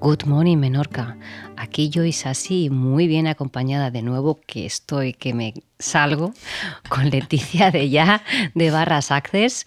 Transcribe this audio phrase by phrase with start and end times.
[0.00, 1.18] Good morning, Menorca.
[1.58, 6.32] Aquí yo y Sasi, muy bien acompañada de nuevo, que estoy, que me salgo,
[6.88, 8.22] con Leticia de ya,
[8.54, 9.66] de Barras Access,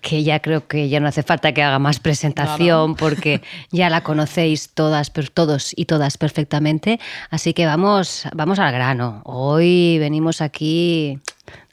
[0.00, 4.02] que ya creo que ya no hace falta que haga más presentación porque ya la
[4.02, 6.98] conocéis todas, todos y todas perfectamente.
[7.28, 9.20] Así que vamos, vamos al grano.
[9.26, 11.18] Hoy venimos aquí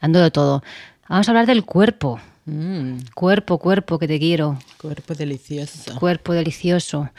[0.01, 0.63] dando de todo.
[1.07, 2.19] Vamos a hablar del cuerpo.
[2.45, 4.57] Mm, Cuerpo, cuerpo, que te quiero.
[4.81, 5.95] cuerpo delicioso.
[5.99, 7.09] Cuerpo delicioso.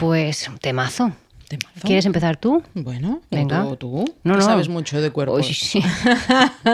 [0.00, 1.12] Pues temazo.
[1.46, 1.80] Temazo.
[1.82, 2.62] ¿Quieres empezar tú?
[2.72, 3.64] Bueno, Venga.
[3.64, 3.76] ¿tú?
[3.76, 4.04] tú?
[4.24, 5.46] No, sabes mucho de cuerpos.
[5.46, 5.82] Uy, sí.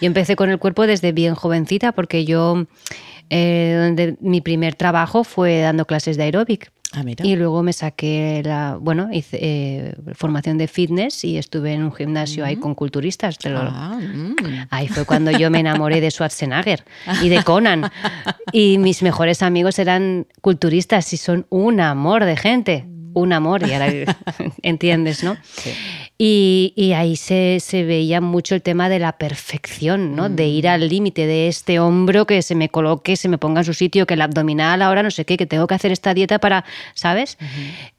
[0.00, 2.66] yo empecé con el cuerpo desde bien jovencita porque yo,
[3.28, 6.70] eh, donde mi primer trabajo fue dando clases de aeróbic.
[7.24, 7.26] Ah.
[7.26, 11.92] Y luego me saqué la, bueno, hice eh, formación de fitness y estuve en un
[11.92, 13.38] gimnasio ahí con culturistas.
[13.38, 14.66] te lo- Ah, mm.
[14.70, 16.84] Ahí fue cuando yo me enamoré de Schwarzenegger
[17.22, 17.90] y de Conan.
[18.52, 22.86] Y mis mejores amigos eran culturistas y son un amor de gente.
[23.18, 23.88] Un amor, y ahora
[24.62, 25.38] entiendes, ¿no?
[26.18, 30.28] Y, y ahí se, se veía mucho el tema de la perfección, ¿no?
[30.28, 33.64] De ir al límite de este hombro que se me coloque, se me ponga en
[33.64, 36.38] su sitio, que el abdominal ahora no sé qué, que tengo que hacer esta dieta
[36.38, 37.38] para, ¿sabes?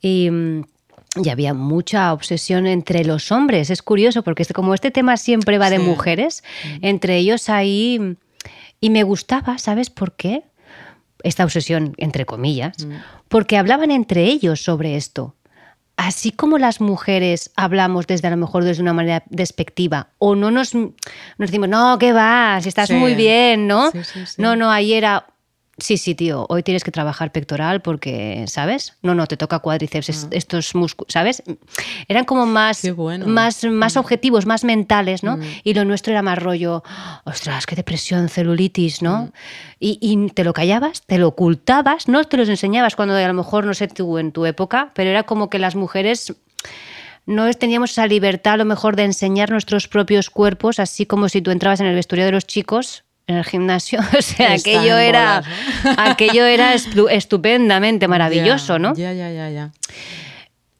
[0.01, 0.29] Y.
[0.29, 0.61] mm,
[1.23, 3.71] y había mucha obsesión entre los hombres.
[3.71, 5.83] Es curioso porque este- como este tema siempre va de Sí.
[5.83, 6.43] mujeres,
[6.81, 8.17] entre ellos ahí...
[8.79, 10.43] Y me gustaba, ¿sabes por qué?
[11.23, 12.75] Esta obsesión, entre comillas,
[13.27, 15.33] porque hablaban entre ellos sobre esto.
[15.95, 20.51] Así como las mujeres hablamos desde a lo mejor desde una manera despectiva, o no
[20.51, 20.91] nos, nos
[21.39, 22.67] decimos, no, ¿qué vas?
[22.67, 22.93] Estás Sí.
[22.93, 23.89] muy bien, ¿no?
[23.91, 24.35] Sí, sí, sí.
[24.41, 25.25] No, no, ahí era,
[25.77, 28.97] sí, sí, tío, hoy tienes que trabajar pectoral porque, ¿sabes?
[29.03, 31.43] No, no, te toca cuádriceps, es- estos músculos, ¿sabes?
[32.07, 32.91] Eran como más, Ah.
[32.93, 33.27] Bueno.
[33.27, 33.29] Mm.
[33.29, 35.37] más, más objetivos, más mentales, ¿no?
[35.63, 36.83] Y lo nuestro era más rollo,
[37.25, 39.05] ostras, qué depresión, celulitis, Mm.
[39.05, 39.31] ¿no?
[39.79, 43.33] Y, y te lo callabas, te lo ocultabas, no te los enseñabas cuando a lo
[43.33, 46.33] mejor, no sé tú en tu época, pero era como que las mujeres
[47.25, 51.41] no teníamos esa libertad a lo mejor de enseñar nuestros propios cuerpos, así como si
[51.41, 55.41] tú entrabas en el vestuario de los chicos en el gimnasio, o sea, aquello era,
[55.83, 58.93] bolas, aquello era estu- estupendamente maravilloso, ¿no?
[58.95, 59.71] Ya, ya, ya, ya.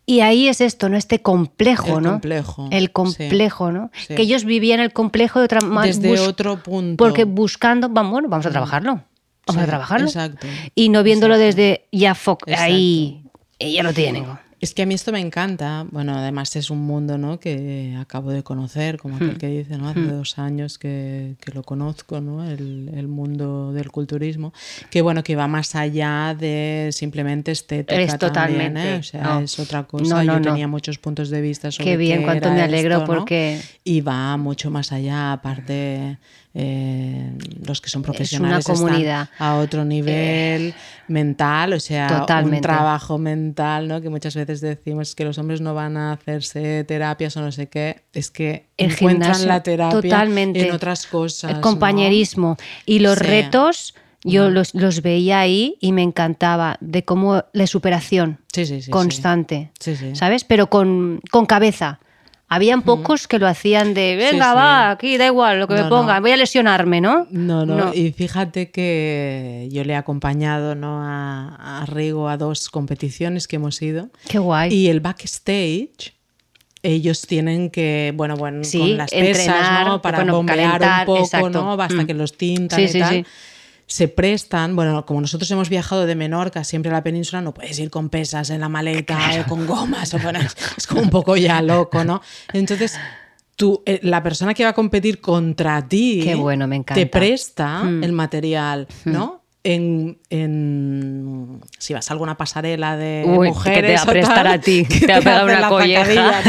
[0.06, 0.96] Y ahí es esto, ¿no?
[0.96, 2.09] Este complejo, El ¿no?
[2.12, 2.90] complejo, El sí.
[2.94, 3.91] complejo, ¿no?
[4.08, 4.16] Sí.
[4.16, 5.94] Que ellos vivían el complejo de otra manera.
[5.97, 6.96] Desde otro punto.
[7.03, 9.02] Porque buscando, vamos, bueno, vamos a trabajarlo.
[9.46, 10.08] Vamos a trabajarlo.
[10.08, 10.47] exacto.
[10.75, 12.46] Y no viéndolo desde ya Exacto.
[12.58, 13.22] ahí,
[13.59, 14.25] y ya lo tienen.
[14.59, 15.85] Es que a mí esto me encanta.
[15.91, 17.40] Bueno, además es un mundo ¿no?
[17.40, 19.23] que acabo de conocer, como Hmm.
[19.23, 19.90] aquel que dice, ¿no?
[19.90, 22.44] Hace dos años que, que lo conozco, ¿no?
[22.44, 24.53] El, el mundo del culturismo.
[24.90, 28.01] Que bueno, que va más allá de simplemente estética.
[28.01, 28.97] Es totalmente, también, ¿eh?
[29.00, 29.40] O sea, no.
[29.41, 30.16] es otra cosa.
[30.16, 30.41] no, Yo no.
[30.41, 34.38] tenía muchos puntos de vista sobre Qué bien, qué cuánto me alegro porque- Y va
[34.38, 36.17] mucho más allá, aparte.
[36.59, 37.34] Eh,
[37.68, 39.29] los que son una profesionales están comunidad.
[39.38, 40.73] a otro nivel
[41.07, 42.56] mental, o sea, Totalmente.
[42.57, 44.01] un trabajo mental, ¿no?
[44.01, 47.67] Que muchas veces decimos que los hombres no van a hacerse terapias o no sé
[47.67, 50.67] qué, es que El encuentran gimnasio, la terapia totalmente.
[50.67, 51.51] en otras cosas.
[51.51, 51.62] El ¿no?
[51.62, 52.57] compañerismo.
[52.88, 53.23] Y los Sí.
[53.25, 58.90] retos, yo los, los veía ahí y me encantaba de cómo de superación Sí, sí,
[58.90, 59.69] constante.
[59.79, 60.16] Sí, sí.
[60.16, 60.44] ¿Sabes?
[60.44, 62.00] Pero con, con cabeza.
[62.50, 64.56] Habían pocos que lo hacían de, venga, sí.
[64.56, 66.22] va, aquí da igual lo que me No, pongan, no.
[66.22, 67.28] voy a lesionarme, ¿no?
[67.30, 67.94] No, no, No.
[67.94, 71.03] y fíjate que yo le he acompañado ¿no?
[71.03, 74.09] a, a Rigo a dos competiciones que hemos ido.
[74.30, 74.74] Qué guay.
[74.74, 76.13] Y el backstage,
[76.84, 80.02] ellos tienen que, bueno, bueno, Sí, con las pesas, entrenar, ¿no?
[80.02, 81.50] Para bueno, bombear calentar, un poco, exacto.
[81.50, 81.74] ¿no?
[81.74, 82.06] Hasta Mm.
[82.08, 83.25] que los tintan Sí, y sí, tal.
[83.90, 87.80] Se prestan, bueno, como nosotros hemos viajado de Menorca siempre a la península, no puedes
[87.80, 90.40] ir con pesas en la maleta o con gomas, o bueno,
[90.78, 92.22] es, como un poco ya loco, ¿no?
[92.52, 93.00] Entonces,
[93.56, 97.00] tú, eh, la persona que va a competir contra ti Qué bueno, me encanta.
[97.02, 98.03] te presta Mm.
[98.03, 99.37] el material, ¿no?
[99.63, 104.08] En, en- si vas a alguna pasarela de Uy, que mujeres te va a o
[104.11, 106.41] prestar tal, a ti, que te va a pegar una la colleja.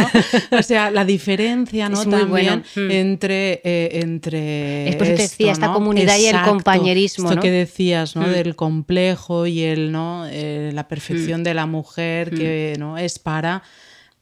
[0.57, 2.01] O sea, la diferencia, ¿no?
[2.01, 2.63] Es muy bueno.
[2.75, 2.91] También Mm.
[3.09, 7.37] entre, eh, entre Es por eso te esto, decía, esta comunidad y el compañerismo, Esto
[7.37, 7.43] ¿no?
[7.43, 8.23] que decías, ¿no?
[8.29, 8.31] Mm.
[8.33, 10.25] Del complejo y el, ¿no?
[10.31, 10.89] Eh, la Mm.
[10.89, 12.99] perfección de la mujer que, ¿no?
[12.99, 13.63] Es para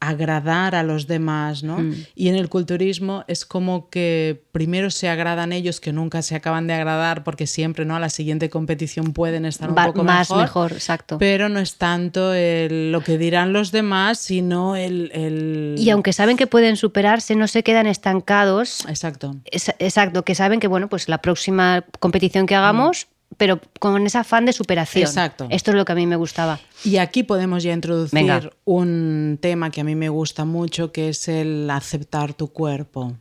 [0.00, 1.78] agradar a los demás, ¿no?
[1.78, 1.94] Mm.
[2.14, 6.66] Y en el culturismo es como que primero se agradan ellos que nunca se acaban
[6.66, 7.96] de agradar porque siempre, ¿no?
[7.96, 11.18] A la siguiente competición pueden estar un Va- poco más mejor, mejor, exacto.
[11.18, 16.12] Pero no es tanto el- lo que dirán los demás, sino el, el- Y aunque
[16.12, 18.84] saben que pueden superarse, no se quedan estancados.
[18.88, 19.36] Exacto.
[19.44, 23.06] Es- exacto, que saben que bueno, pues la próxima competición que hagamos
[23.36, 25.04] pero con ese afán de superación.
[25.04, 25.46] Exacto.
[25.50, 26.60] Esto es lo que a mí me gustaba.
[26.84, 28.50] Y aquí podemos ya introducir Venga.
[28.64, 33.16] un tema que a mí me gusta mucho, que es el aceptar tu cuerpo.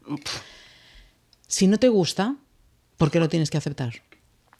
[1.47, 2.35] Si no te gusta,
[2.97, 3.93] ¿por qué lo tienes que aceptar?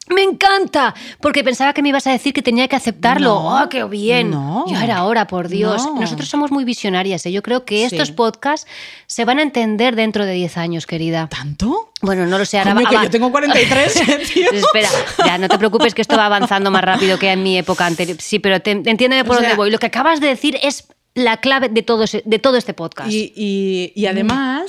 [0.08, 0.94] ¡Me encanta!
[1.20, 3.26] Porque pensaba que me ibas a decir que tenía que aceptarlo.
[3.34, 4.30] No, ¡Oh, qué bien!
[4.30, 4.64] no.
[4.68, 5.84] Ya era hora, por Dios.
[5.84, 6.00] No.
[6.00, 7.26] Nosotros somos muy visionarias.
[7.26, 7.32] ¿eh?
[7.32, 7.96] Yo creo que Sí.
[7.96, 8.68] estos podcasts
[9.06, 11.28] se van a entender dentro de 10 años, querida.
[11.28, 11.92] ¿Tanto?
[12.02, 12.58] Bueno, no lo sé.
[12.58, 13.94] Ahora Coño, que yo tengo 43,
[14.32, 14.50] tío.
[14.52, 14.88] Espera,
[15.24, 18.16] ya, no te preocupes que esto va avanzando más rápido que en mi época anterior.
[18.20, 19.70] Sí, pero te- entiéndeme por O dónde sea- voy.
[19.70, 23.10] Lo que acabas de decir es la clave de todo, ese- de todo este podcast.
[23.10, 24.66] Y, y- y además...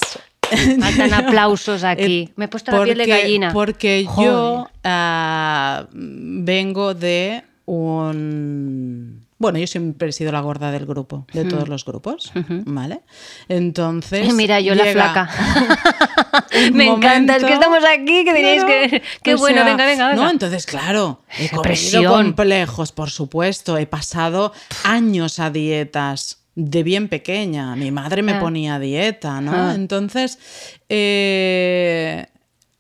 [0.79, 2.23] Faltan aplausos aquí.
[2.29, 3.53] Eh, Me he puesto la piel de porque- gallina.
[3.53, 4.29] Porque Joder.
[4.31, 9.25] yo ah, vengo de un...
[9.39, 12.31] Bueno, yo siempre he sido la gorda del grupo, de todos los grupos,
[12.65, 13.01] ¿vale?
[13.47, 14.33] Entonces...
[14.33, 15.29] Mira, yo la flaca.
[16.73, 18.89] Me encanta, es que estamos aquí, que diréis Claro.
[18.89, 19.03] que...
[19.21, 20.23] Qué O bueno, sea, venga, venga, venga.
[20.23, 23.77] No, entonces, claro, he comido complejos, por supuesto.
[23.77, 24.53] He pasado
[24.83, 27.75] años a dietas de bien pequeña.
[27.75, 28.39] Mi madre me Ah.
[28.39, 29.51] ponía dieta, ¿no?
[29.54, 29.74] Ah.
[29.75, 30.39] Entonces,
[30.89, 32.25] eh,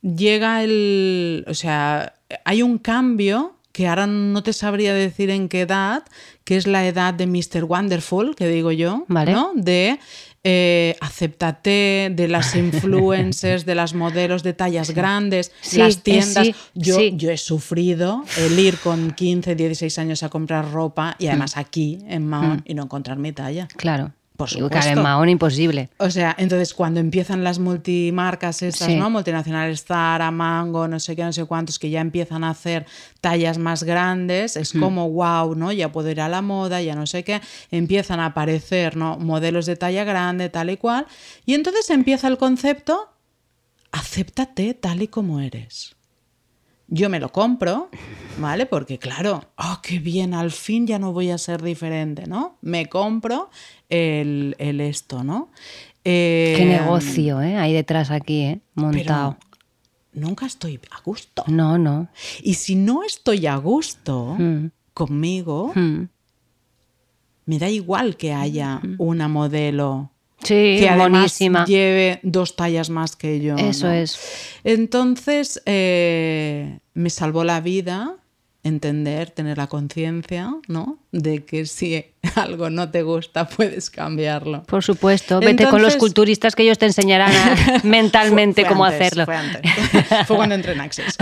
[0.01, 1.45] llega el.
[1.47, 2.13] O sea,
[2.43, 6.03] hay un cambio que ahora no te sabría decir en qué edad,
[6.43, 7.63] que es la edad de Mr.
[7.65, 9.31] Wonderful, que digo yo, Vale.
[9.33, 9.51] ¿no?
[9.53, 9.99] De
[10.49, 16.45] eh, acéptate, de las influencers, de las modelos de tallas grandes, Sí, las eh, tiendas.
[16.47, 17.13] sí, yo, sí.
[17.17, 21.99] yo he sufrido el ir con 15, 16 años a comprar ropa y además aquí
[22.07, 23.67] en Mahón y no encontrar mi talla.
[23.75, 24.13] Claro.
[24.37, 25.01] Por Claro, en supuesto.
[25.01, 25.89] Mahón imposible.
[25.97, 28.95] O sea, entonces cuando empiezan las multimarcas estas, Sí.
[28.95, 29.09] ¿no?
[29.09, 32.85] Multinacionales Zara, Mango, no sé qué, no sé cuántos, que ya empiezan a hacer
[33.19, 35.71] tallas más grandes, es como wow, ¿no?
[35.71, 37.41] Ya puedo ir a la moda, ya no sé qué.
[37.71, 39.17] Empiezan a aparecer, ¿no?
[39.17, 41.07] Modelos de talla grande, tal y cual.
[41.45, 43.09] Y entonces empieza el concepto,
[43.91, 45.96] acéptate tal y como eres.
[46.87, 47.89] Yo me lo compro,
[48.39, 48.65] ¿vale?
[48.65, 52.57] Porque claro, oh, qué bien, al fin ya no voy a ser diferente, ¿no?
[52.61, 53.49] Me compro
[53.89, 55.49] el, el esto, ¿no?
[56.05, 57.57] Eh, Qué negocio, ¿eh?
[57.57, 58.59] Hay detrás aquí, ¿eh?
[58.75, 59.37] Montado.
[60.13, 61.43] Nunca estoy a gusto.
[61.47, 62.07] No, no.
[62.41, 64.67] Y si no estoy a gusto Mm.
[64.93, 66.07] conmigo, Mm.
[67.45, 70.11] me da igual que haya una modelo
[70.47, 71.65] Sí, que además buenísima.
[71.65, 73.55] lleve dos tallas más que yo.
[73.57, 73.93] Eso ¿no?
[73.93, 74.19] es.
[74.63, 78.15] Entonces, eh, me salvó la vida
[78.63, 80.97] entender, tener la conciencia, ¿no?
[81.13, 82.03] De que si
[82.35, 84.63] algo no te gusta, puedes cambiarlo.
[84.63, 85.39] Por supuesto.
[85.39, 89.25] Vete con los culturistas que ellos te enseñarán a- mentalmente Fue cómo antes, hacerlo.
[89.25, 89.61] Fue antes.
[90.27, 91.17] Fue cuando entré en Access.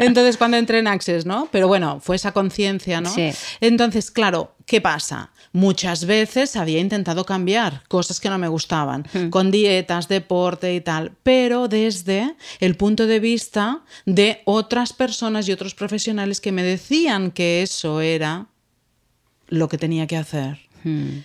[0.00, 1.48] Entonces, cuando entré en Access, ¿no?
[1.50, 3.10] Pero bueno, fue esa conciencia, ¿no?
[3.10, 3.30] Sí.
[3.60, 5.30] Entonces, claro, ¿qué pasa?
[5.56, 9.30] Muchas veces había intentado cambiar cosas que no me gustaban, Hmm.
[9.30, 15.52] con dietas, deporte y tal, pero desde el punto de vista de otras personas y
[15.52, 18.48] otros profesionales que me decían que eso era
[19.48, 20.58] lo que tenía que hacer.
[20.84, 21.20] Mm.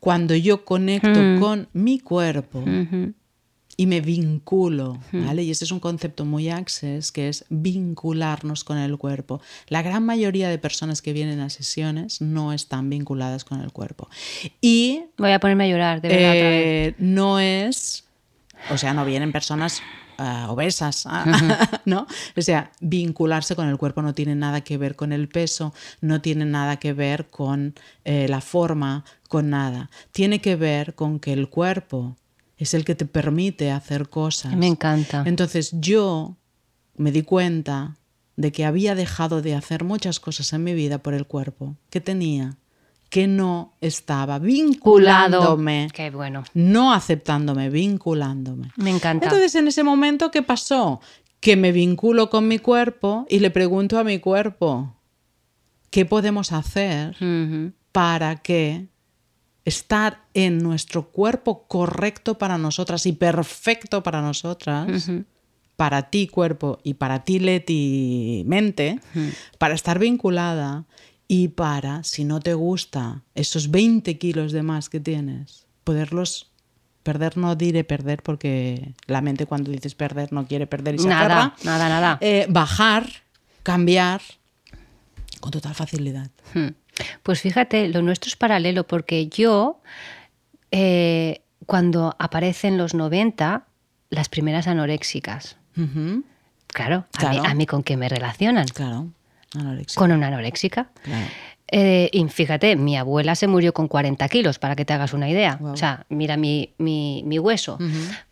[0.00, 1.38] Cuando yo conecto Hmm.
[1.40, 2.64] con mi cuerpo.
[3.80, 4.98] Y me vinculo.
[5.12, 5.44] ¿vale?
[5.44, 9.40] Y ese es un concepto muy access, que es vincularnos con el cuerpo.
[9.68, 14.08] La gran mayoría de personas que vienen a sesiones no están vinculadas con el cuerpo.
[14.60, 16.30] Y Voy a ponerme a llorar, de verdad.
[16.30, 16.64] otra vez.
[16.66, 18.04] eh, no es,
[18.68, 19.80] o sea, no vienen personas
[20.18, 22.08] ah, obesas, ah, ¿no?
[22.36, 26.20] O sea, vincularse con el cuerpo no tiene nada que ver con el peso, no
[26.20, 29.88] tiene nada que ver con eh, la forma, con nada.
[30.10, 32.16] Tiene que ver con que el cuerpo
[32.58, 34.54] es el que te permite hacer cosas.
[34.56, 35.22] Me encanta.
[35.26, 36.36] Entonces yo
[36.96, 37.96] me di cuenta
[38.36, 42.00] de que había dejado de hacer muchas cosas en mi vida por el cuerpo que
[42.00, 42.56] tenía,
[43.10, 46.44] que no estaba vinculándome, Qué bueno.
[46.54, 48.70] no aceptándome, vinculándome.
[48.76, 49.26] Me encanta.
[49.26, 51.00] Entonces en ese momento, ¿qué pasó?
[51.40, 54.94] Que me vinculo con mi cuerpo y le pregunto a mi cuerpo,
[55.90, 57.16] ¿qué podemos hacer
[57.92, 58.88] para que
[59.68, 65.10] estar en nuestro cuerpo correcto para nosotras y perfecto para nosotras,
[65.76, 69.00] para ti cuerpo y para ti Leti mente,
[69.58, 70.84] para estar vinculada
[71.28, 76.50] y para, si no te gusta, esos 20 kilos de más que tienes, poderlos
[77.02, 81.08] perder, no diré perder porque la mente cuando dices perder no quiere perder y se
[81.08, 81.54] Nada, aferra.
[81.64, 82.18] nada, nada.
[82.20, 83.08] Eh, bajar,
[83.62, 84.20] cambiar
[85.40, 86.30] con total facilidad.
[86.54, 86.68] Hmm.
[87.22, 89.80] Pues fíjate, lo nuestro es paralelo porque yo,
[90.70, 93.64] eh, cuando aparecen los 90,
[94.10, 95.56] las primeras anoréxicas,
[96.68, 97.30] claro, a.
[97.30, 98.66] Mí, a mí con qué me relacionan?
[98.68, 99.08] Claro,
[99.54, 99.98] anorexia.
[99.98, 100.88] Con una anoréxica.
[101.02, 101.26] Claro.
[101.70, 105.28] Eh, y fíjate, mi abuela se murió con 40 kilos, para que te hagas una
[105.28, 105.58] idea.
[105.60, 107.76] O sea, mira mi, mi- mi hueso.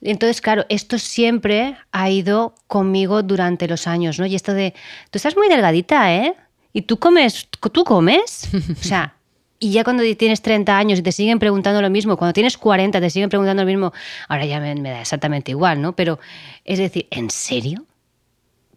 [0.01, 4.25] Entonces, claro, esto siempre ha ido conmigo durante los años, ¿no?
[4.25, 4.73] Y esto de,
[5.11, 6.35] tú estás muy delgadita, ¿eh?
[6.77, 7.49] ¿Y tú comes?
[7.73, 8.49] ¿Tú comes?
[8.53, 9.15] O sea,
[9.59, 13.01] y ya cuando tienes 30 años y te siguen preguntando lo mismo, cuando tienes 40
[13.01, 13.93] te siguen preguntando lo mismo,
[14.29, 15.95] ahora ya me, me da exactamente igual, ¿no?
[15.97, 16.19] Pero
[16.65, 17.85] es decir, ¿en serio?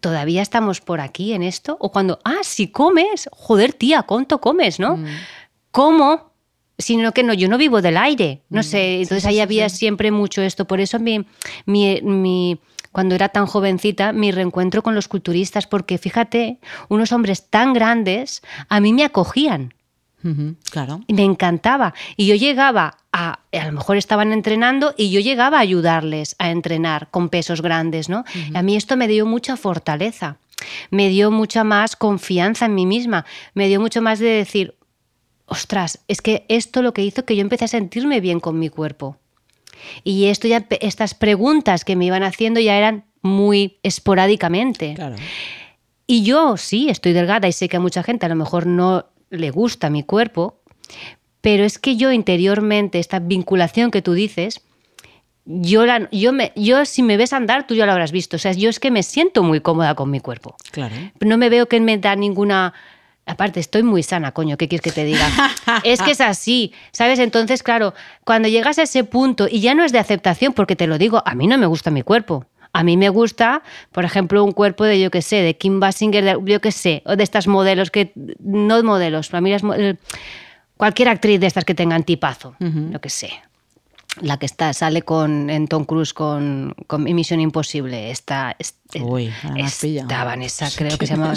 [0.00, 1.76] ¿Todavía estamos por aquí en esto?
[1.78, 4.96] O cuando, ah, si comes, joder, tía, ¿cuánto comes, no?
[5.70, 6.30] ¿Cómo?
[6.78, 10.40] Sino que no, yo no vivo del aire, no sé, entonces ahí había siempre mucho
[10.40, 11.26] esto, por eso mi,
[11.66, 12.58] mi, mi-
[12.92, 18.42] cuando era tan jovencita, mi reencuentro con los culturistas, porque fíjate, unos hombres tan grandes
[18.68, 19.74] a mí me acogían.
[20.70, 21.00] Claro.
[21.06, 21.94] Y me encantaba.
[22.16, 26.50] Y yo llegaba a, a lo mejor estaban entrenando y yo llegaba a ayudarles a
[26.50, 28.24] entrenar con pesos grandes, ¿no?
[28.54, 30.36] A mí esto me dio mucha fortaleza,
[30.90, 34.74] me dio mucha más confianza en mí misma, me dio mucho más de decir,
[35.46, 38.68] ostras, es que esto lo que hizo que yo empecé a sentirme bien con mi
[38.68, 39.16] cuerpo.
[40.04, 44.94] Y esto ya, estas preguntas que me iban haciendo ya eran muy esporádicamente.
[44.94, 45.16] Claro.
[46.06, 49.06] Y yo sí, estoy delgada y sé que a mucha gente a lo mejor no
[49.30, 50.60] le gusta mi cuerpo,
[51.40, 54.60] pero es que yo interiormente, esta vinculación que tú dices,
[55.44, 58.36] yo, la, yo, me, yo si me ves andar, tú ya lo habrás visto.
[58.36, 60.56] O sea, yo es que me siento muy cómoda con mi cuerpo.
[60.70, 60.94] Claro.
[61.20, 62.74] No me veo que me da ninguna...
[63.30, 65.26] Aparte, estoy muy sana, coño, ¿qué quieres que te diga?
[65.84, 67.18] es que es así, ¿sabes?
[67.18, 67.94] Entonces, claro,
[68.24, 71.22] cuando llegas a ese punto, y ya no es de aceptación, porque te lo digo,
[71.24, 72.46] a mí no me gusta mi cuerpo.
[72.72, 76.24] A mí me gusta, por ejemplo, un cuerpo de, yo qué sé, de Kim Basinger,
[76.24, 79.62] de, yo qué sé, o de estas modelos que, no modelos, para mí las
[80.76, 83.30] cualquier actriz de estas que tengan tipazo, lo que sé.
[84.20, 88.10] La que está, sale con, en Tom Cruise con, con Misión Imposible.
[88.10, 91.34] Esta, es- Uy, esta Vanessa, creo que se llama.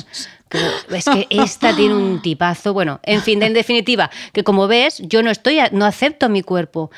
[0.49, 2.73] creo- es que esta tiene un tipazo.
[2.73, 6.89] Bueno, en fin, en definitiva, que como ves, yo no estoy, no acepto mi cuerpo,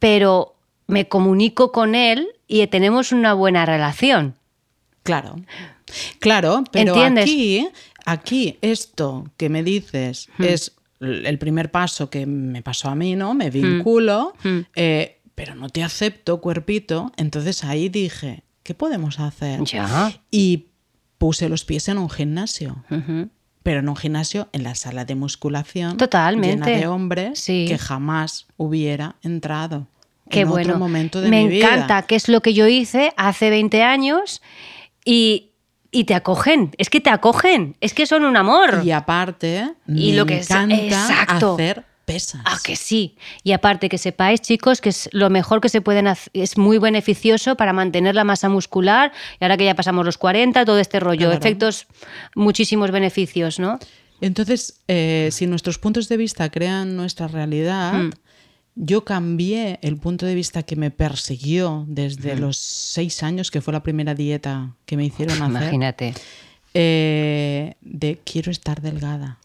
[0.00, 0.56] pero
[0.88, 4.34] me comunico con él y tenemos una buena relación.
[5.04, 5.36] Claro.
[6.18, 7.24] Claro, pero ¿Entiendes?
[7.24, 7.68] aquí,
[8.04, 13.16] aquí esto que me dices es l- el primer paso que me pasó a mí,
[13.16, 13.34] ¿no?
[13.34, 14.34] Me vinculo,
[14.74, 17.12] eh, pero no te acepto, cuerpito.
[17.16, 19.62] Entonces ahí dije, ¿qué podemos hacer?
[19.64, 20.12] Ya.
[20.30, 20.66] Y
[21.18, 22.84] puse los pies en un gimnasio.
[23.62, 26.70] Pero en un gimnasio, en la sala de musculación, Totalmente.
[26.70, 27.64] llena de hombres Sí.
[27.66, 29.86] que jamás hubiera entrado.
[30.30, 30.68] Qué en bueno.
[30.70, 31.66] otro momento de Me mi vida.
[31.74, 34.42] encanta, que es lo que yo hice hace 20 años
[35.04, 35.50] y,
[35.94, 36.72] y te acogen.
[36.78, 37.76] Es que te acogen.
[37.80, 38.82] Es que son un amor.
[38.84, 41.54] Y aparte, Y me lo que es- encanta exacto.
[41.54, 42.42] hacer pesas.
[42.44, 43.16] Ah, que sí.
[43.44, 46.76] Y aparte que sepáis, chicos, que es lo mejor que se pueden hacer, es muy
[46.78, 49.12] beneficioso para mantener la masa muscular.
[49.40, 51.38] Y ahora que ya pasamos los 40, todo este rollo, Claro.
[51.38, 51.86] efectos,
[52.34, 53.78] muchísimos beneficios, ¿no?
[54.20, 58.10] Entonces, eh, si nuestros puntos de vista crean nuestra realidad, Hmm.
[58.76, 63.72] Yo cambié el punto de vista que me persiguió desde los seis años, que fue
[63.72, 65.62] la primera dieta que me hicieron hacer.
[65.62, 66.14] Imagínate.
[66.74, 69.38] eh, de quiero estar delgada.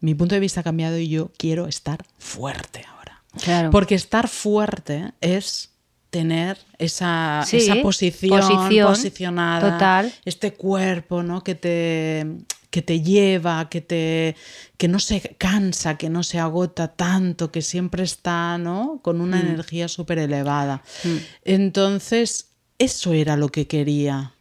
[0.00, 3.22] Mi punto de vista ha cambiado y yo quiero estar fuerte ahora.
[3.42, 3.70] Claro.
[3.70, 5.70] Porque estar fuerte es
[6.10, 10.12] tener esa, Sí, esa posición, posición, posicionada, total.
[10.24, 11.42] este cuerpo ¿no?
[11.44, 12.26] que, te,
[12.70, 14.36] que te lleva, que, te,
[14.76, 19.00] que no se cansa, que no se agota tanto, que siempre está ¿no?
[19.02, 20.82] con una energía súper elevada.
[21.44, 24.32] Entonces, eso era lo que quería.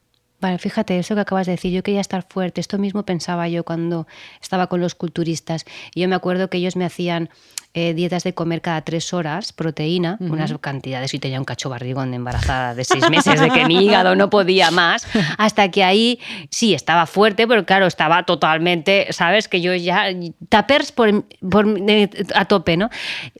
[0.41, 3.65] Vale, fíjate, eso que acabas de decir, yo quería estar fuerte, esto mismo pensaba yo
[3.65, 4.07] cuando
[4.41, 5.65] estaba con los culturistas.
[5.93, 7.29] Y yo me acuerdo que ellos me hacían
[7.75, 12.09] eh, dietas de comer cada tres horas, proteína, unas cantidades, y tenía un cacho barrigón
[12.11, 15.07] de embarazada de seis meses, de que mi hígado no podía más,
[15.38, 19.47] hasta que ahí sí estaba fuerte, pero claro, estaba totalmente, ¿sabes?
[19.47, 20.05] Que yo ya,
[20.49, 22.89] tapers por, por- de- a tope, ¿no?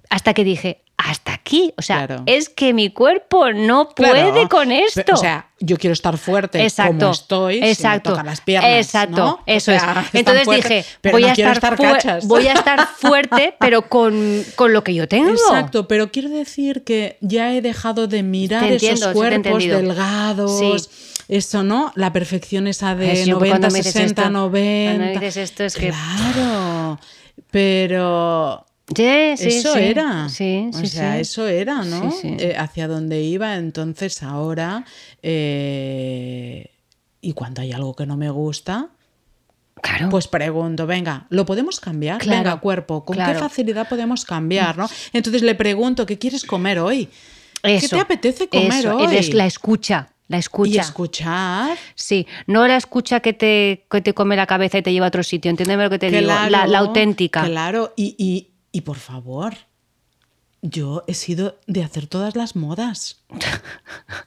[0.09, 2.24] Hasta que dije, hasta aquí, o sea, Claro.
[2.25, 4.50] es que mi cuerpo no puede Claro.
[4.50, 5.13] con esto.
[5.13, 8.72] O sea, yo quiero estar fuerte como estoy, exacto, si me tocan las piernas.
[8.86, 9.32] exacto, ¿no?
[9.36, 10.15] O eso sea, es.
[10.20, 14.44] Entonces fuertes, dije, pero voy, no a estar estar voy a estar fuerte, pero con,
[14.56, 15.29] con lo que yo tengo.
[15.32, 20.60] Exacto, pero quiero decir que ya he dejado de mirar entiendo, esos cuerpos delgados.
[20.60, 20.89] Sí.
[21.29, 21.94] Eso, ¿no?
[21.96, 24.91] La perfección esa de Es, yo 90, cuando me dices 60, esto- 90.
[24.98, 27.00] cuando me dices esto es que- Claro,
[27.51, 28.65] pero
[28.96, 29.79] Sí, eso sí.
[29.79, 30.29] era.
[30.29, 32.13] Sí, o sea, eso era, ¿no?
[32.24, 33.55] Eh, hacia dónde iba.
[33.55, 34.86] Entonces ahora,
[35.22, 36.72] eh,
[37.22, 38.89] y cuando hay algo que no me gusta,
[39.81, 40.10] Claro.
[40.10, 42.19] pues pregunto, venga, ¿lo podemos cambiar?
[42.19, 43.34] Claro, venga, cuerpo, ¿con claro.
[43.34, 44.77] qué facilidad podemos cambiar?
[44.77, 44.89] ¿no?
[45.13, 47.08] Entonces le pregunto, ¿qué quieres comer hoy?
[47.62, 49.15] ¿Qué Eso, te apetece comer eso, hoy?
[49.15, 50.10] Es la escucha.
[50.27, 50.81] La Y escucha.
[50.81, 51.77] escuchar.
[51.96, 55.10] Sí, no la escucha que te, que te come la cabeza y te lleva a
[55.10, 55.50] otro sitio.
[55.50, 56.27] Entiéndeme lo que te digo.
[56.27, 57.46] La, la auténtica.
[57.46, 59.53] Claro, y, y, y por favor,
[60.61, 63.23] yo he sido de hacer todas las modas.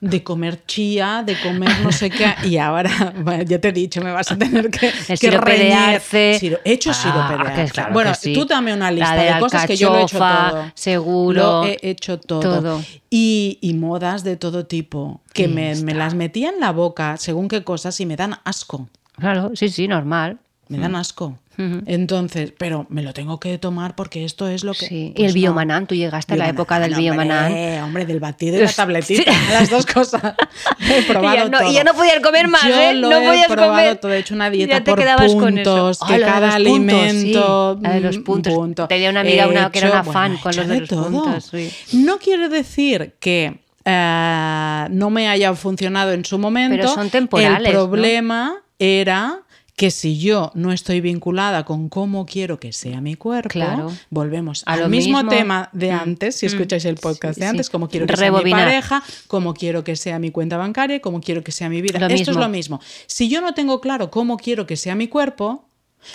[0.00, 2.34] De comer chía, de comer no sé qué.
[2.44, 4.90] Y ahora, bueno, ya te he dicho, me vas a tener que.
[5.08, 6.00] El que reñir.
[6.40, 8.32] Siro- he hecho Ah, que claro bueno, que sí.
[8.32, 10.72] tú dame una lista de de, cosas que yo lo he hecho todo.
[10.75, 12.40] seguro, Lo he hecho todo.
[12.40, 12.82] todo.
[13.11, 15.20] Y, y modas de todo tipo.
[15.34, 18.88] Que me, me las metía en la boca según qué cosas y me dan asco.
[19.18, 20.38] Claro, sí, sí, normal.
[20.68, 21.38] Me dan asco.
[21.59, 24.87] Entonces, pero me lo tengo que tomar porque esto es lo que.
[24.87, 25.06] Sí.
[25.09, 25.35] y pues el no.
[25.35, 27.47] biomanán, tú llegaste a la época del biomanán.
[27.52, 28.76] Hombre, hombre, del batido y la Sí.
[28.76, 30.23] tabletita, las dos cosas.
[30.80, 31.71] He probado Y ya no- todo.
[31.71, 32.94] y ya no podías comer más, Yo ¿eh?
[32.94, 33.97] lo No he podías probado comer.
[33.99, 34.12] todo.
[34.12, 35.71] He hecho una Ya dieta te por quedabas con eso.
[35.73, 37.76] puntos, Ah, que de cada puntos, alimento.
[37.76, 37.82] sí.
[37.82, 38.54] La de los mm, puntos.
[38.54, 38.88] punto.
[38.88, 40.75] Tenía una amiga una que era hecho- una fan bueno, he con hecho los de
[40.75, 41.11] de los todo.
[41.11, 41.71] puntos, sí.
[41.99, 46.76] No quiere decir que eh, no me haya funcionado en su momento.
[46.76, 47.88] Pero son temporales, El ¿no?
[47.90, 49.40] problema era
[49.82, 53.90] que si yo no estoy vinculada con cómo quiero que sea mi cuerpo, Claro.
[54.10, 55.28] volvemos A al lo mismo, mismo.
[55.28, 55.98] tema de Mm.
[55.98, 59.82] antes, si escucháis el podcast de antes, cómo quiero que sea mi pareja, cómo quiero
[59.82, 61.98] que sea mi cuenta bancaria, cómo quiero que sea mi vida.
[61.98, 62.30] Lo Esto mismo.
[62.30, 62.80] es lo mismo.
[63.08, 65.64] Si yo no tengo claro cómo quiero que sea mi cuerpo,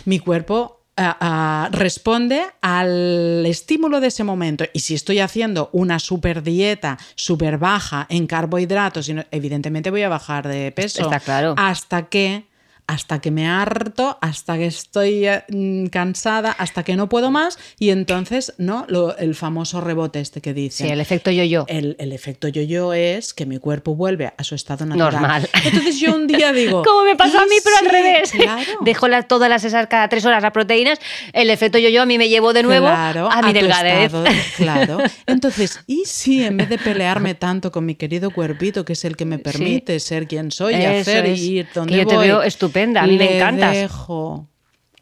[0.05, 4.63] mi cuerpo ah, ah, responde al estímulo de ese momento.
[4.73, 10.47] Y si estoy haciendo una super dieta, súper baja en carbohidratos, evidentemente voy a bajar
[10.47, 11.01] de peso.
[11.03, 11.53] Está claro.
[11.57, 12.46] Hasta que
[12.87, 17.59] hasta que me harto, hasta que estoy eh, mm, cansada, hasta que no puedo más,
[17.77, 18.85] y entonces, ¿no?
[18.87, 20.85] Lo- el famoso rebote este que dice.
[20.85, 21.65] Sí, el efecto yo-yo.
[21.67, 25.11] El, el efecto yo-yo es que mi cuerpo vuelve a su estado natural.
[25.13, 25.49] Normal.
[25.65, 26.83] Entonces yo un día digo.
[26.85, 28.31] Como me pasó a ¿y mí, pero al si- revés.
[28.31, 28.71] Claro.
[28.81, 30.99] Dejo las, todas las esas cada tres horas las proteínas.
[31.33, 34.05] El efecto yo-yo a mí me llevó de nuevo Claro, a mi tu delgadez.
[34.05, 34.25] estado,
[34.57, 34.97] claro.
[35.25, 39.17] Entonces, ¿y si en vez de pelearme tanto con mi querido cuerpito, que es el
[39.17, 41.39] que me permite ser quien soy y Eso hacer es.
[41.41, 42.43] y ir donde Que yo te voy, veo
[42.77, 43.75] estupenda, a mí me le encantas.
[43.75, 44.47] dejo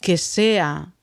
[0.01, 0.94] que sea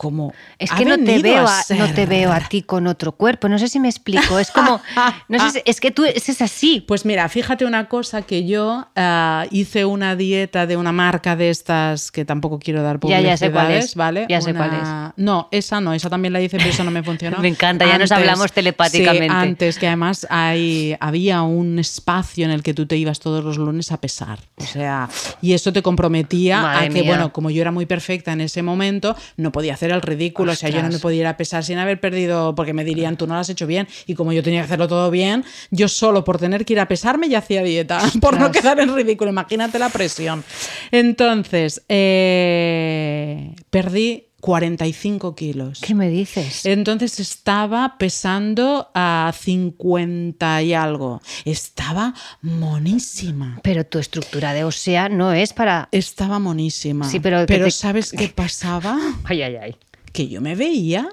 [0.00, 3.12] como Es que no te veo a a, no te veo a ti con otro
[3.12, 3.50] cuerpo.
[3.50, 4.38] No sé si me explico.
[4.38, 4.80] Es como,
[5.28, 6.80] no sé, si- es que tú es, es así.
[6.80, 11.50] Pues mira, fíjate una cosa que yo ah, hice una dieta de una marca de
[11.50, 14.26] estas que tampoco quiero dar Ya, publicidades, ya sé cuál es, ¿vale?
[14.30, 17.02] ya sé Una- cuál No, esa no, esa también la hice, pero esa no me
[17.10, 17.38] funcionó.
[17.40, 19.26] Me encanta, ya nos hablamos telepáticamente.
[19.26, 23.44] Sí, antes que además hay, había un espacio en el que tú te ibas todos
[23.44, 25.10] los lunes a pesar, o sea,
[25.42, 27.02] y eso te comprometía Madre a que mía.
[27.04, 30.54] bueno, como yo era muy perfecta en ese momento, no podía hacer el ridículo, o
[30.54, 31.02] sea, yo no me Ostras.
[31.02, 33.66] podía ir a pesar sin haber perdido, porque me dirían, tú no lo has hecho
[33.66, 36.80] bien, y como yo tenía que hacerlo todo bien, yo solo por tener que ir
[36.80, 40.44] a pesarme ya hacía dieta, por no quedar en ridículo, imagínate la presión.
[40.90, 45.80] Entonces, eh, perdí 45 kilos.
[45.80, 46.64] ¿Qué me dices?
[46.66, 51.20] Entonces estaba pesando a 50 y algo.
[51.44, 53.60] Estaba monísima.
[53.62, 55.88] Pero tu estructura de ósea no es para.
[55.92, 57.08] Estaba monísima.
[57.08, 58.98] Sí, pero que te- ¿sabes qué pasaba?
[59.24, 59.76] Ay, ay, ay.
[60.12, 61.08] Que yo me veía,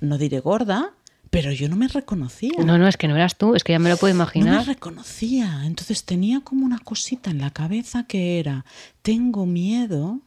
[0.00, 0.92] no diré gorda,
[1.30, 2.52] pero yo no me reconocía.
[2.58, 4.24] No, no, es que no eras tú, es que ya me lo puedo No me
[4.24, 4.66] imaginar.
[4.66, 5.62] reconocía.
[5.64, 8.64] Entonces tenía como una cosita en la cabeza que era,
[9.02, 10.20] tengo miedo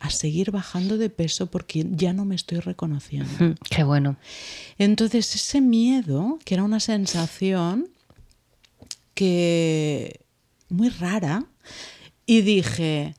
[0.00, 3.30] a seguir bajando de peso porque ya no me estoy reconociendo.
[3.44, 4.16] Mm, Qué bueno.
[4.78, 7.88] Entonces ese miedo, que era una sensación
[9.14, 10.20] que
[10.68, 11.44] muy rara,
[12.26, 13.14] y dije,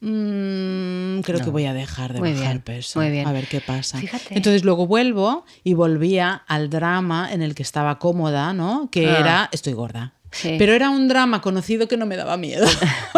[0.00, 3.26] "Mm, creo que voy a dejar de Muy bajar bien, peso, muy bien.
[3.26, 3.98] a ver qué pasa.
[3.98, 4.36] Fíjate.
[4.36, 8.88] Entonces luego vuelvo y volvía al drama en el que estaba cómoda, ¿no?
[8.90, 9.18] Que Ah.
[9.20, 10.14] era, estoy gorda.
[10.30, 10.56] Sí.
[10.58, 12.66] Pero era un drama conocido que no me daba miedo.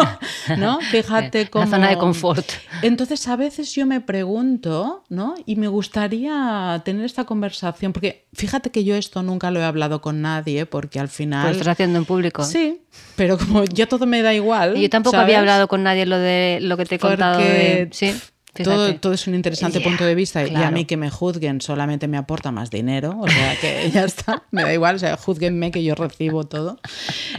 [0.57, 0.81] ¿No?
[0.81, 1.67] Fíjate Bien, la cómo.
[1.71, 2.47] zona de confort.
[2.83, 5.35] Entonces a veces yo me pregunto, ¿no?
[5.47, 10.01] Y me gustaría tener esta conversación, porque fíjate que yo esto nunca lo he hablado
[10.01, 11.43] con nadie, porque al final...
[11.47, 12.45] Pues lo estás haciendo en público.
[12.45, 12.83] Sí,
[13.17, 14.77] pero como ya todo me da igual.
[14.77, 15.25] Y yo tampoco ¿sabes?
[15.27, 17.39] había hablado con nadie lo de lo que te he contado.
[17.39, 18.15] De- Sí,
[18.63, 22.09] todo, todo es un interesante punto de vista y a mí que me juzguen solamente
[22.09, 25.71] me aporta más dinero, o sea que ya está, me da igual, o sea, juzguenme
[25.71, 26.79] que yo recibo todo.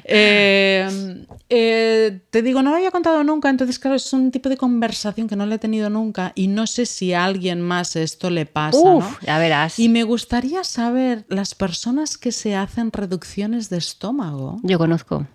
[0.03, 4.57] Eh, eh, te digo, no lo había contado nunca, entonces claro, es un tipo de
[4.57, 8.29] conversación que no le he tenido nunca y no sé si a alguien más esto
[8.29, 8.77] le pasa.
[8.77, 9.17] Uf, ¿no?
[9.25, 9.79] ya verás.
[9.79, 15.27] Y me gustaría saber, las personas que se hacen reducciones de estómago, Yo conozco.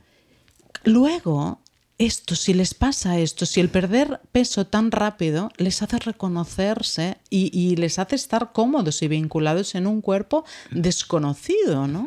[0.84, 1.60] luego
[1.98, 7.50] esto, si les pasa esto, si el perder peso tan rápido les hace reconocerse y,
[7.58, 12.06] y les hace estar cómodos y vinculados en un cuerpo desconocido, ¿no?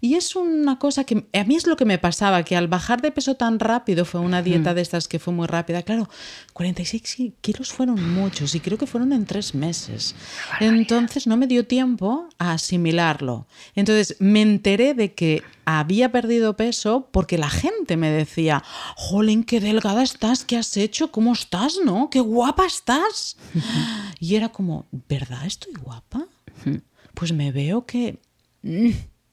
[0.00, 3.02] Y es una cosa que a mí es lo que me pasaba, que al bajar
[3.02, 6.08] de peso tan rápido, fue una dieta de estas que fue muy rápida, claro,
[6.54, 10.14] 46 kilos fueron muchos y creo que fueron en tres meses.
[10.60, 13.46] Entonces no me dio tiempo a asimilarlo.
[13.74, 18.62] Entonces me enteré de que había perdido peso porque la gente me decía,
[19.02, 21.10] jolín, qué delgada estás, ¿qué has hecho?
[21.10, 22.08] ¿Cómo estás, no?
[22.08, 23.36] ¡Qué guapa estás!
[24.20, 26.26] y era como, ¿verdad estoy guapa?
[27.14, 28.18] Pues me veo que...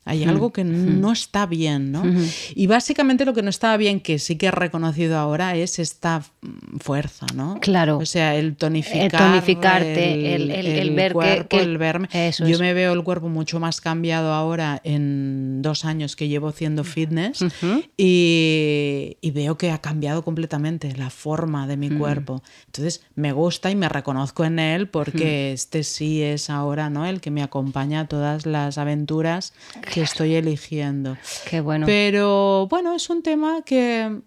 [0.10, 2.04] hay algo que no está bien, ¿no?
[2.56, 6.20] Y básicamente lo que no estaba bien, que sí que he reconocido ahora, es esta
[6.42, 7.60] mm, fuerza, ¿no?
[7.62, 7.98] Claro.
[7.98, 9.02] O sea, el tonificar.
[9.04, 12.08] El tonificarte, el- el- el ver que- cuerpo, que- el verme.
[12.12, 12.60] Eso Yo es.
[12.60, 17.44] me veo el cuerpo mucho más cambiado ahora en dos años que llevo haciendo fitness
[17.98, 22.42] y, y veo que ha cambiado completamente la forma de mi cuerpo.
[22.66, 27.06] Entonces me gusta y me reconozco en él porque este sí es ahora ¿no?
[27.06, 29.54] el que me acompaña a todas las aventuras
[30.00, 31.18] que estoy eligiendo.
[31.50, 31.86] Qué bueno.
[31.86, 34.22] Pero bueno, es un tema que,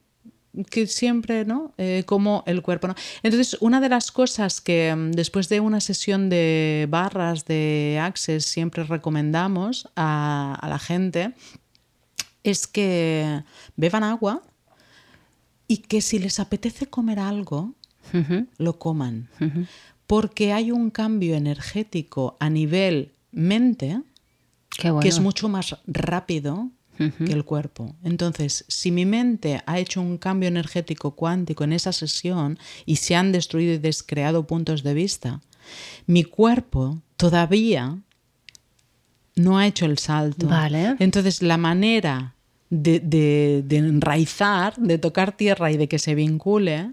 [0.70, 1.72] que siempre, ¿no?
[1.78, 2.94] Eh, como el cuerpo, ¿no?
[3.22, 8.44] Entonces, una de las cosas que mm, después de una sesión de barras de Access
[8.44, 11.32] siempre recomendamos a, a la gente
[12.44, 13.42] es que
[13.76, 14.42] beban agua
[15.68, 17.74] y que si les apetece comer algo,
[18.58, 19.30] lo coman.
[20.06, 24.02] Porque hay un cambio energético a nivel mente
[24.82, 25.00] bueno.
[25.00, 26.70] que es mucho más rápido
[27.26, 27.96] que el cuerpo.
[28.04, 33.16] Entonces, si mi mente ha hecho un cambio energético cuántico en esa sesión y se
[33.16, 35.40] han destruido y descreado puntos de vista,
[36.06, 37.98] mi cuerpo todavía
[39.34, 40.46] no ha hecho el salto.
[40.46, 40.94] Vale.
[41.00, 42.34] Entonces, la manera
[42.70, 46.92] de, de- de enraizar, de tocar tierra y de que se vincule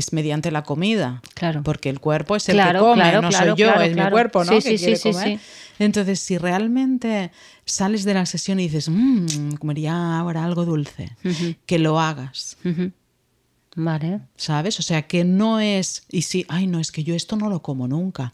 [0.00, 1.22] es mediante la comida.
[1.34, 1.62] Claro.
[1.62, 4.44] Porque el cuerpo es el Claro, que come, claro, no soy yo, es mi cuerpo,
[4.44, 4.52] ¿no?
[4.52, 5.38] Sí, que sí, sí, quiere sí, comer.
[5.38, 5.44] sí.
[5.78, 7.30] Entonces, si realmente
[7.64, 11.10] sales de la sesión y dices, "Mm, comería ahora algo dulce,
[11.66, 12.56] que lo hagas.
[13.76, 14.20] Vale.
[14.36, 14.78] ¿sabes?
[14.80, 17.62] O sea, que no es, y si, ay, no, es que yo esto no lo
[17.62, 18.32] como nunca,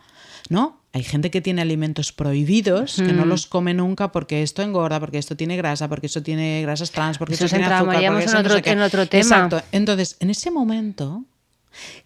[0.48, 0.80] ¿no?
[0.94, 5.18] Hay gente que tiene alimentos prohibidos, que no los come nunca porque esto engorda, porque
[5.18, 8.16] esto tiene grasa, porque esto tiene grasas trans, porque Eso esto tiene azúcar, porque en
[8.16, 9.22] eso no sé en otro tema.
[9.22, 9.62] Exacto.
[9.72, 11.22] Entonces, en ese momento,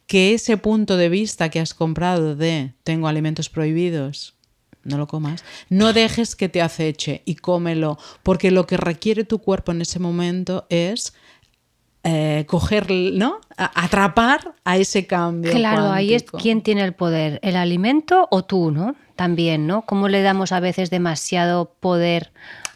[0.07, 4.35] que ese punto de vista que has comprado de tengo alimentos prohibidos,
[4.83, 9.39] no lo comas, no dejes que te aceche y cómelo, porque lo que requiere tu
[9.39, 11.13] cuerpo en ese momento es
[12.03, 13.41] eh, coger, ¿no?
[13.59, 15.53] A- atrapar a ese cambio.
[15.53, 18.97] Claro, ahí es quién tiene el poder, el alimento o tú, ¿no?
[19.17, 19.83] También, ¿no?
[19.83, 22.33] Cómo le damos a veces demasiado poder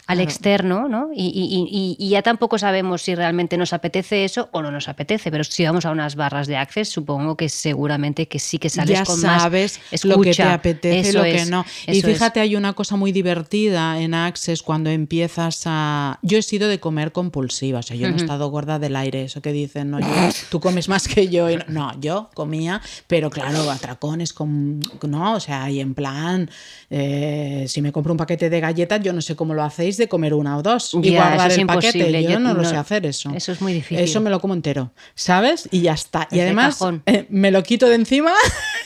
[0.07, 1.09] al externo, ¿no?
[1.13, 4.87] Y, y- y- y ya tampoco sabemos si realmente nos apetece eso o no nos
[4.87, 8.69] apetece, pero si vamos a unas barras de Access, supongo que seguramente que sí que
[8.69, 10.53] sales ya con más sabes lo que te escucha.
[10.53, 11.65] apetece lo que es, no.
[11.87, 12.05] Y es.
[12.05, 16.19] fíjate, hay una cosa muy divertida en Access cuando empiezas a...
[16.21, 19.23] Yo he sido de comer compulsiva, o sea, yo no he estado gorda del aire,
[19.23, 20.05] eso que dicen, no, yo-
[20.51, 21.49] tú comes más que yo.
[21.49, 24.79] y no, no, yo comía, pero claro, atracones con...
[25.07, 26.49] No, o sea, y en plan,
[26.89, 30.07] eh, si me compro un paquete de galletas, yo no sé cómo lo hacéis de
[30.07, 32.23] comer una o dos y Ya, guardar el paquete.
[32.23, 33.31] Yo, yo no, lo sé hacer eso.
[33.35, 33.99] eso es muy difícil.
[34.03, 35.67] Eso me lo como entero, ¿sabes?
[35.71, 36.27] Y ya está.
[36.31, 38.31] Y Es además eh, me lo quito de encima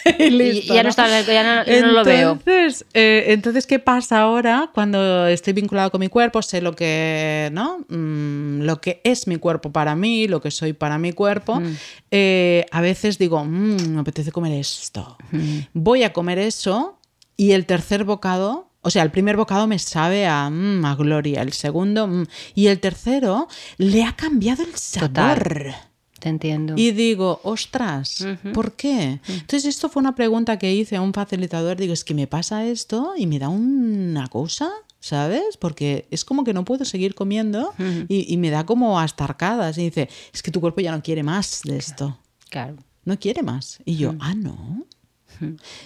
[0.20, 0.74] y listo.
[0.74, 2.32] ya no está- ya no- lo veo.
[2.32, 6.42] Entonces, eh, entonces, ¿qué pasa ahora cuando estoy vinculado con mi cuerpo?
[6.42, 7.80] Sé lo que, ¿no?
[7.90, 11.60] Mm, lo que es mi cuerpo para mí, lo que soy para mi cuerpo.
[11.60, 11.76] Mm.
[12.12, 15.18] Eh, a veces digo, "Mm, me apetece comer esto.
[15.32, 15.60] Mm.
[15.74, 16.98] Voy a comer eso
[17.38, 18.69] y el tercer bocado...
[18.82, 22.68] O sea, el primer bocado me sabe a, mm, a gloria, el segundo mm, y
[22.68, 25.10] el tercero le ha cambiado el sabor.
[25.10, 25.76] Total.
[26.20, 26.74] Te entiendo.
[26.76, 29.22] Y digo, ostras, ¿por qué?
[29.28, 31.78] Entonces, esto fue una pregunta que hice a un facilitador.
[31.78, 35.56] Digo, es que me pasa esto y me da una cosa, ¿sabes?
[35.56, 37.74] Porque es como que no puedo seguir comiendo
[38.10, 39.78] y, y me da como hasta arcadas.
[39.78, 42.20] Y dice, es que tu cuerpo ya no quiere más de esto.
[42.50, 42.76] Claro.
[43.06, 43.80] No quiere más.
[43.86, 44.86] Y yo, ah, no.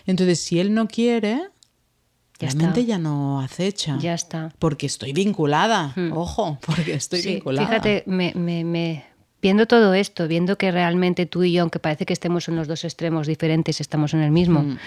[0.07, 1.49] Entonces, si él no quiere,
[2.39, 3.97] Ya la mente ya no acecha.
[3.99, 4.51] Ya está.
[4.59, 5.93] Porque estoy vinculada.
[6.13, 7.67] Ojo, porque estoy Sí, vinculada.
[7.67, 9.05] Fíjate, me, me- me-
[9.41, 12.67] viendo todo esto, viendo que realmente tú y yo, aunque parece que estemos en los
[12.67, 14.63] dos extremos diferentes, estamos en el mismo.
[14.63, 14.77] Mm.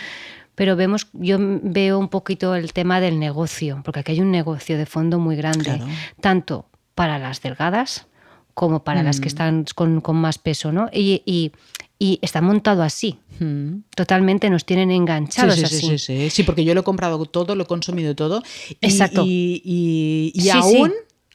[0.54, 4.78] Pero vemos, yo veo un poquito el tema del negocio, porque aquí hay un negocio
[4.78, 5.86] de fondo muy grande, Claro.
[6.20, 8.06] tanto para las delgadas
[8.54, 10.88] como para las que están con, con más peso, ¿no?
[10.92, 11.52] Y, y-
[11.98, 13.18] y está montado así.
[13.40, 13.78] Mm.
[13.94, 15.98] Totalmente nos tienen enganchados sí, sí, así.
[15.98, 18.42] Sí, sí, porque yo lo he comprado todo, lo he consumido todo.
[18.80, 19.22] Exacto.
[19.26, 20.92] Y, y- y Sí, aún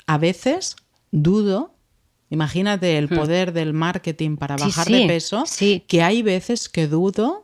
[0.08, 0.76] a veces
[1.12, 1.74] dudo
[2.34, 4.60] Imagínate el poder del marketing para Hmm.
[4.60, 5.84] Sí, bajar sí, de peso, sí.
[5.86, 7.41] que hay veces que dudo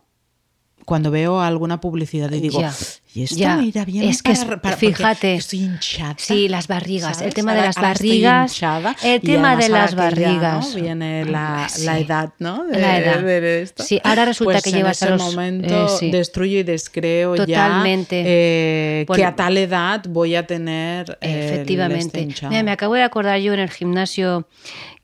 [0.88, 2.74] cuando veo alguna publicidad y digo, Ya,
[3.14, 3.58] ¿y esto ya.
[3.58, 4.06] me irá bien?
[4.08, 5.36] Es que es- para- fíjate.
[5.36, 6.16] Estoy hinchada.
[6.18, 9.96] Sí, las barrigas, el tema de las barrigas, hinchada el tema de las que ya,
[9.98, 10.02] ¿no?
[10.02, 10.76] barrigas.
[10.76, 11.84] Viene la, Sí.
[11.84, 12.64] la edad, ¿no?
[12.64, 13.22] De, La edad.
[13.22, 13.84] de esto.
[13.84, 16.10] Sí, ahora resulta Pues que en llevas a ese los- momento eh, sí.
[16.10, 18.24] destruyo y descreo Totalmente.
[18.24, 22.22] ya eh, que a tal edad voy a tener Efectivamente.
[22.30, 22.48] este.
[22.48, 24.48] Mira, me acabo de acordar yo en el gimnasio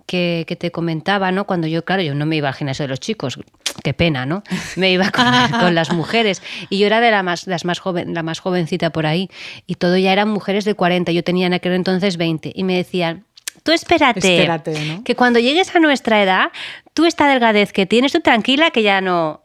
[0.05, 1.45] que, que te comentaba, ¿no?
[1.45, 3.39] Cuando yo, claro, yo no me iba al gimnasio de los chicos,
[3.83, 4.43] qué pena, ¿no?
[4.75, 5.25] Me iba con,
[5.59, 6.41] con las mujeres.
[6.69, 9.29] Y yo era de la más, las más joven, la más jovencita por ahí.
[9.67, 11.11] Y todo ya eran mujeres de 40.
[11.11, 12.51] Yo tenía en aquel entonces 20.
[12.53, 13.25] Y me decían,
[13.63, 15.03] tú espérate, Espérate, ¿no?
[15.03, 16.51] que cuando llegues a nuestra edad,
[16.93, 19.41] tú esta delgadez que tienes, tú tranquila que ya no...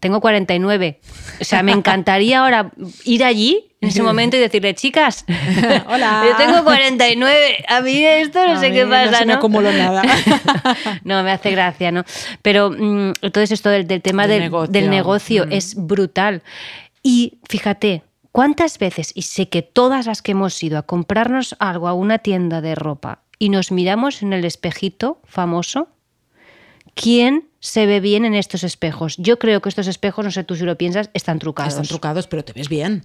[0.00, 1.00] Tengo 49.
[1.38, 2.72] O sea, me encantaría ahora
[3.04, 5.24] ir allí en ese momento y decirle, chicas,
[5.88, 6.24] Hola.
[6.30, 7.64] yo tengo 49.
[7.68, 10.02] A mí esto no A sé qué no pasa, se me acumuló nada.
[11.04, 12.04] no, me hace gracia, ¿no?
[12.42, 14.72] Pero mm, entonces esto del, del tema Del del, negocio.
[14.72, 15.52] del negocio Mm.
[15.52, 16.42] es brutal.
[17.02, 21.88] Y fíjate, ¿cuántas veces, y sé que todas las que hemos ido a comprarnos algo
[21.88, 25.88] a una tienda de ropa y nos miramos en el espejito famoso,
[26.94, 29.16] ¿quién se ve bien en estos espejos?
[29.18, 31.74] Yo creo que estos espejos, no sé tú si lo piensas, están trucados.
[31.74, 33.04] Están trucados, pero te ves bien.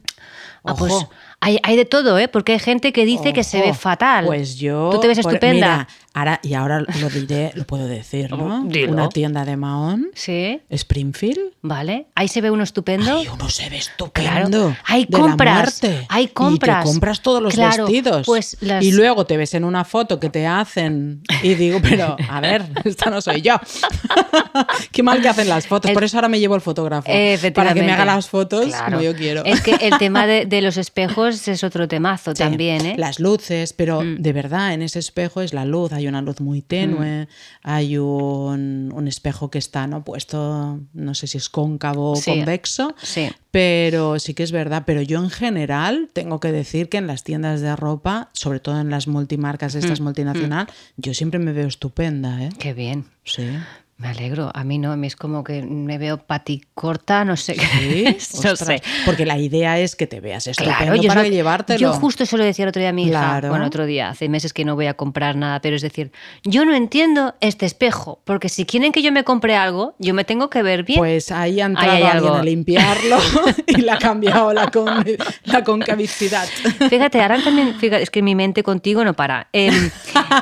[0.63, 1.09] Ah, pues Ojo.
[1.41, 2.27] hay, hay de todo, ¿eh?
[2.27, 4.25] Porque hay gente que dice que se ve fatal.
[4.25, 4.89] Pues yo.
[4.91, 5.53] Tú te ves por- estupenda.
[5.53, 8.63] mira, ahora, y ahora lo diré, lo puedo decir, ¿no?
[8.65, 8.91] Dilo.
[8.91, 11.51] Una tienda de Mahón, Sí, Springfield.
[11.61, 12.07] vale.
[12.15, 13.17] Ahí se ve uno estupendo.
[13.17, 14.29] Ay, uno se ve estupendo.
[14.31, 14.75] Claro.
[14.85, 16.05] Hay de la compras, muerte.
[16.09, 16.79] hay compras.
[16.79, 18.25] Y te compras todos los Claro, vestidos.
[18.25, 22.15] pues las- Y luego te ves en una foto que te hacen y digo, pero
[22.29, 23.55] a ver, esta no soy yo.
[24.91, 25.89] Qué mal que hacen las fotos.
[25.89, 27.05] El- Por eso ahora me llevo el fotógrafo.
[27.53, 28.85] Para que me haga las fotos Claro.
[28.85, 29.43] como yo quiero.
[29.45, 32.95] Es que el tema de, de los espejos es otro temazo Sí, también, ¿eh?
[32.97, 34.17] Las luces, pero Mm.
[34.21, 37.27] de verdad en ese espejo es la luz, hay una luz muy tenue,
[37.63, 40.03] hay un, un espejo que está ¿no?
[40.03, 43.29] puesto, no sé si es cóncavo o Sí, convexo, sí.
[43.51, 44.83] pero sí que es verdad.
[44.85, 48.79] Pero yo en general tengo que decir que en las tiendas de ropa, sobre todo
[48.79, 52.49] en las multimarcas Mm, estas multinacional, yo siempre me veo estupenda, ¿eh?
[52.59, 53.05] Qué bien.
[53.23, 53.49] Sí.
[53.97, 54.51] Me alegro.
[54.53, 58.03] A mí no, a mí es como que me veo paticorta, no sé qué Sí,
[58.05, 58.81] es, no sé.
[59.05, 61.79] Porque la idea es que te veas estupendo Claro, yo, para no- llevártelo.
[61.79, 64.27] yo justo se lo decía el otro día a mi hija, bueno, otro día, hace
[64.27, 66.11] meses que no voy a comprar nada, pero es decir,
[66.43, 70.25] yo no entiendo este espejo, porque si quieren que yo me compre algo, yo me
[70.25, 70.99] tengo que ver bien.
[70.99, 72.35] Pues ahí ha Ahí entrado hay alguien algo.
[72.35, 73.17] a limpiarlo
[73.67, 75.05] y le ha cambiado la, con-
[75.45, 76.45] la concavidad.
[76.89, 79.47] Fíjate, ahora también, fíjate, es que mi mente contigo no para.
[79.53, 79.89] Em,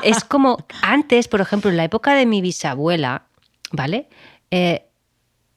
[0.01, 3.25] es como antes, por ejemplo, en la época de mi bisabuela,
[3.73, 4.07] ¿vale?
[4.51, 4.85] Eh,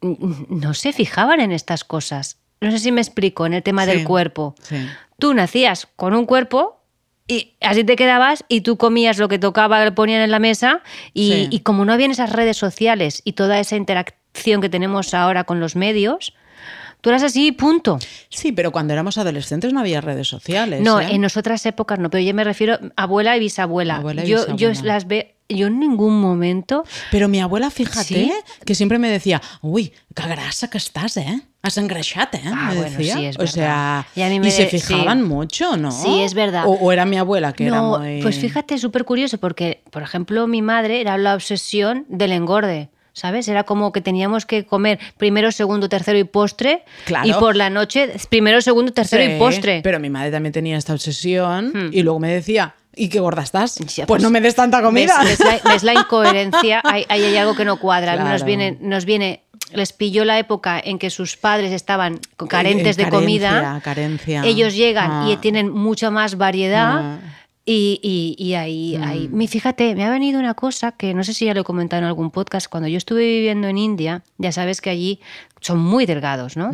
[0.02, 2.38] no se fijaban en estas cosas.
[2.61, 4.55] No sé si me explico, en el tema Sí, del cuerpo.
[4.62, 4.76] sí.
[5.18, 6.83] Tú nacías con un cuerpo
[7.26, 10.83] y así te quedabas y tú comías lo que tocaba, le ponían en la mesa
[11.14, 11.48] y, Sí.
[11.50, 15.59] y como no habían esas redes sociales y toda esa interacción que tenemos ahora con
[15.59, 16.35] los medios,
[17.00, 17.98] tú eras así, punto.
[18.29, 20.83] Sí, pero cuando éramos adolescentes no había redes sociales.
[20.83, 21.09] No, ¿eh?
[21.12, 23.96] en otras épocas no, pero yo me refiero a abuela y bisabuela.
[23.96, 24.83] Abuela y yo, yo bisabuela.
[24.94, 26.85] las veo, yo en ningún momento.
[27.11, 28.32] Pero mi abuela, fíjate, ¿Sí?
[28.64, 31.40] que siempre me decía, uy, qué grasa que estás, ¿eh?
[31.62, 32.40] Has engreixat, ¿eh?
[32.46, 33.16] Ah, me bueno, decía.
[33.16, 34.06] sí, es o sea, verdad.
[34.14, 35.90] Y a mí me se de- fijaban mucho, ¿no?
[35.90, 36.64] Sí, es verdad.
[36.66, 38.22] O, o era mi abuela que era muy...
[38.22, 42.90] pues fíjate, súper curioso, porque, por ejemplo, mi madre era la obsesión del engorde.
[43.12, 43.48] ¿Sabes?
[43.48, 46.85] Era como que teníamos que comer primero, segundo, tercero y postre.
[47.06, 47.26] Claro.
[47.26, 49.80] Y por la noche, primero, segundo, tercero Sí, y postre.
[49.82, 53.78] Pero mi madre también tenía esta obsesión y luego me decía, ¿y qué gorda estás?
[54.06, 55.22] Pues, no me des tanta comida.
[55.22, 56.80] ¿Ves, ves la, ves la incoherencia?
[56.85, 58.16] Ahí ahí hay, algo que no cuadra.
[58.16, 63.04] Nos viene, nos viene, les pilló la época en que sus padres estaban carentes Eh,
[63.04, 63.50] de comida.
[63.50, 64.44] carencia, carencia.
[64.44, 65.40] Ellos llegan y Ah.
[65.40, 66.98] tienen mucha más variedad.
[66.98, 67.18] Ah.
[67.68, 69.26] Y, y- y ahí, ahí.
[69.28, 71.98] Mi- Fíjate, me ha venido una cosa que no sé si ya lo he comentado
[72.00, 72.68] en algún podcast.
[72.68, 75.20] Cuando yo estuve viviendo en India, ya sabes que allí
[75.61, 76.70] son muy delgados, ¿no?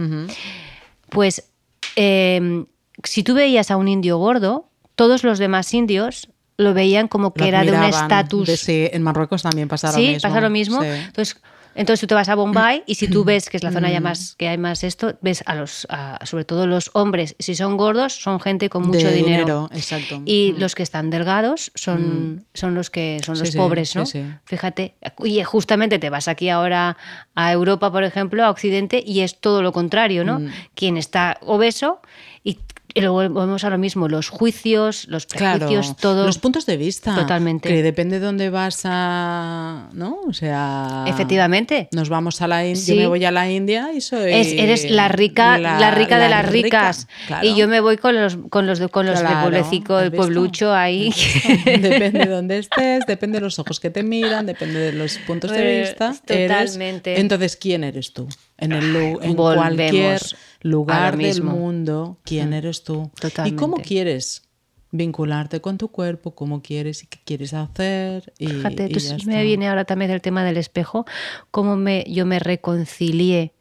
[1.09, 1.49] Pues
[1.97, 2.65] eh,
[3.05, 6.29] si tú veías a un indio gordo, todos los demás indios
[6.59, 8.51] lo veían como que Lo era de un estatus.
[8.61, 10.21] Sí, en Marruecos también pasa lo Sí, mismo.
[10.21, 10.83] pasa lo mismo.
[10.83, 10.89] Sí.
[10.89, 11.41] Entonces,
[11.75, 14.01] entonces tú te vas a Bombay y si tú ves que es la zona ya
[14.03, 17.79] más que hay más esto, ves a los, a- sobre todo los hombres, si son
[17.79, 19.71] gordos, son gente con mucho De dinero.
[19.73, 20.21] exacto.
[20.27, 23.99] Y los que están delgados son, son los que son Sí, los sí, pobres, sí,
[23.99, 24.05] ¿no?
[24.07, 24.23] sí.
[24.45, 26.99] Fíjate, y justamente te vas aquí ahora
[27.35, 30.41] a Europa, por ejemplo, a Occidente, y es todo lo contrario, ¿no?
[30.41, 30.49] Mm.
[30.75, 32.01] Quien está obeso
[32.45, 32.59] y
[32.95, 36.27] y luego volvemos a lo mismo, los juicios, los prejuicios, Claro, todo.
[36.27, 37.15] los puntos de vista.
[37.15, 37.69] Totalmente.
[37.69, 39.89] Que depende de dónde vas a.
[39.93, 40.19] ¿No?
[40.27, 41.05] O sea.
[41.07, 41.89] Efectivamente.
[41.93, 42.83] Nos vamos a la India.
[42.83, 42.95] Sí.
[42.95, 44.33] Yo me voy a la India y soy.
[44.33, 47.09] Es- eres la rica, la, rica de las rica, ricas.
[47.27, 47.47] claro.
[47.47, 50.05] Y yo me voy con los, con los, de- con los Claro, de pueblecico, ¿has
[50.05, 51.13] el pueblucho ahí.
[51.65, 55.51] depende de dónde estés, depende de los ojos que te miran, depende de los puntos
[55.51, 56.15] de Eh, vista.
[56.27, 57.21] Eres- totalmente.
[57.21, 58.29] entonces, ¿quién eres tú?
[58.59, 60.21] En, el, en Volvemos cualquier
[60.63, 63.11] lugar del mundo, ¿quién eres tú?
[63.45, 64.43] ¿Y cómo quieres
[64.91, 66.35] vincularte con tu cuerpo?
[66.35, 68.33] ¿Cómo quieres y qué quieres hacer?
[68.39, 71.05] Y, Fíjate, y tú ya me viene ahora también el tema del espejo,
[71.51, 73.55] cómo me, yo me reconcilié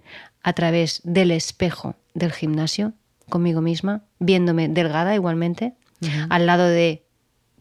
[0.44, 2.94] a través del espejo del gimnasio
[3.30, 5.74] conmigo misma, viéndome delgada igualmente,
[6.30, 7.06] al lado de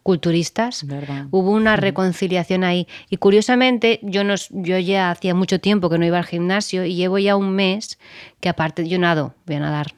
[0.02, 0.86] culturistas.
[0.86, 1.26] Verdad.
[1.30, 2.86] Hubo una reconciliación ahí.
[3.10, 6.94] Y curiosamente, yo, no, yo ya hacía mucho tiempo que no iba al gimnasio y
[6.94, 7.98] llevo ya un mes
[8.40, 9.88] que aparte yo nado, voy a nadar.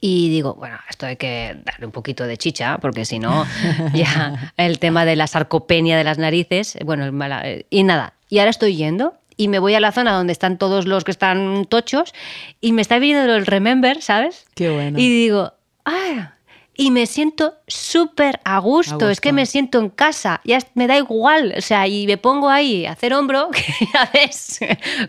[0.00, 3.46] Y digo, bueno, esto hay que darle un poquito de chicha, porque si no,
[3.94, 8.14] ya el tema de la sarcopenia de las narices, bueno, mala- y nada.
[8.28, 11.10] Y ahora estoy yendo y me voy a la zona donde están todos los que
[11.10, 12.12] están tochos
[12.60, 14.44] y me está viniendo el remember, ¿sabes?
[14.54, 14.98] Qué bueno.
[14.98, 15.52] Y digo,
[15.84, 16.34] ah,
[16.76, 19.08] y me siento súper a gusto.
[19.08, 22.48] Es que me siento en casa, ya me da igual, o sea, y me pongo
[22.48, 24.60] ahí a hacer hombro, que ya ves,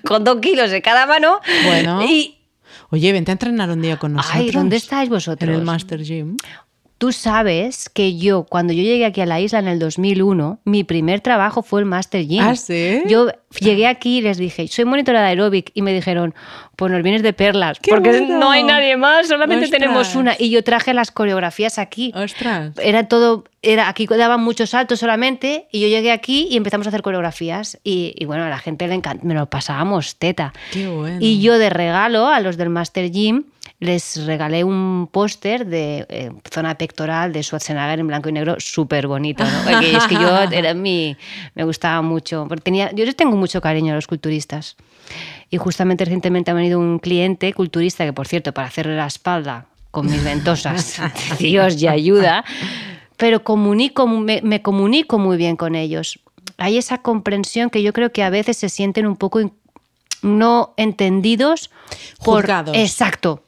[0.06, 1.40] con dos kilos de cada mano.
[1.66, 2.04] Bueno.
[2.04, 2.36] Y,
[2.92, 4.42] Oye, vente a entrenar un día con nosotros.
[4.42, 5.50] Ay, ¿dónde estáis En vosotros?
[5.50, 6.38] el Master Gym.
[6.98, 10.86] Tú sabes que yo, cuando yo llegué aquí a la isla en el 2001, mi
[10.86, 12.42] primer trabajo fue el Master Gym.
[12.42, 13.02] ¿Ah, sí?
[13.08, 13.28] Yo
[13.60, 15.72] llegué aquí y les dije, soy monitora de aeróbic.
[15.74, 16.34] Y me dijeron,
[16.78, 17.80] pues nos vienes de perlas.
[17.82, 18.40] ¡Qué porque bueno!
[18.40, 19.82] no hay nadie más, solamente Ostras.
[19.82, 20.36] tenemos una.
[20.40, 22.14] Y yo traje las coreografías aquí.
[22.16, 22.72] Ostras.
[22.82, 26.92] Era todo, era, aquí daban muchos saltos solamente y yo llegué aquí y empezamos a
[26.92, 30.54] hacer coreografías y, y bueno, a la gente le encanta, me lo pasábamos teta.
[30.72, 31.18] Qué bueno.
[31.20, 33.44] Y yo de regalo a los del Master Gym
[33.80, 39.08] les regalé un póster de eh, zona pectoral de Schwarzenegger en blanco y negro, súper
[39.08, 39.44] bonito.
[39.44, 39.52] ¿no?
[39.70, 41.18] Porque es que yo era mi,
[41.56, 42.46] me gustaba mucho.
[42.48, 44.78] Porque tenía, yo les tengo mucho cariño a los culturistas.
[45.50, 49.66] Y justamente recientemente ha venido un cliente culturista que, por cierto, para hacerle la espalda
[49.92, 51.00] con mis ventosas,
[51.40, 52.44] Dios y ayuda,
[53.18, 56.20] pero comunico, me, me comunico muy bien con ellos.
[56.58, 59.52] Hay esa comprensión que yo creo que a veces se sienten un poco
[60.22, 61.70] no entendidos
[62.24, 62.76] por Juzgados.
[62.76, 63.44] exacto